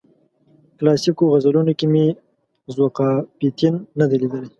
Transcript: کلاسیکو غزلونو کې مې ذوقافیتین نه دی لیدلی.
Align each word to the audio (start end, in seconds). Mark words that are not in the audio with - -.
کلاسیکو 0.77 1.23
غزلونو 1.33 1.73
کې 1.79 1.85
مې 1.93 2.05
ذوقافیتین 2.75 3.75
نه 3.99 4.05
دی 4.09 4.15
لیدلی. 4.21 4.49